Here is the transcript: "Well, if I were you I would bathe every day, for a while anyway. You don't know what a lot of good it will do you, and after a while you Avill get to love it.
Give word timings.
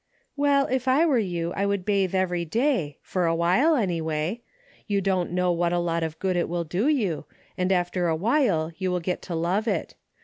"Well, 0.35 0.65
if 0.65 0.87
I 0.87 1.05
were 1.05 1.19
you 1.19 1.53
I 1.55 1.67
would 1.67 1.85
bathe 1.85 2.15
every 2.15 2.43
day, 2.43 2.97
for 3.03 3.27
a 3.27 3.35
while 3.35 3.75
anyway. 3.75 4.41
You 4.87 4.99
don't 4.99 5.29
know 5.31 5.51
what 5.51 5.73
a 5.73 5.77
lot 5.77 6.01
of 6.01 6.17
good 6.17 6.35
it 6.35 6.49
will 6.49 6.63
do 6.63 6.87
you, 6.87 7.25
and 7.55 7.71
after 7.71 8.07
a 8.07 8.15
while 8.15 8.71
you 8.79 8.89
Avill 8.89 9.03
get 9.03 9.21
to 9.21 9.35
love 9.35 9.67
it. 9.67 9.93